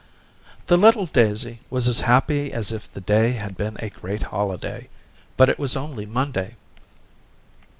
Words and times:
The 0.65 0.77
little 0.77 1.05
daisy 1.05 1.59
was 1.69 1.87
as 1.87 1.99
happy 1.99 2.51
as 2.51 2.71
if 2.71 2.91
the 2.91 3.01
day 3.01 3.33
had 3.33 3.55
been 3.55 3.77
a 3.77 3.91
great 3.91 4.23
holiday, 4.23 4.89
but 5.37 5.47
it 5.47 5.59
was 5.59 5.75
only 5.75 6.07
Monday. 6.07 6.55